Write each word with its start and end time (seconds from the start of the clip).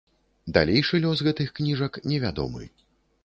Далейшы 0.55 1.01
лёс 1.03 1.19
гэтых 1.27 1.51
кніжак 1.59 2.01
невядомы. 2.13 2.63